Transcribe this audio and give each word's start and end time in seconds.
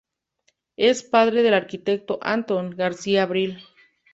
Es 0.77 1.03
padre 1.03 1.43
del 1.43 1.53
arquitecto 1.53 2.17
Antón 2.23 2.71
García-Abril. 2.71 3.59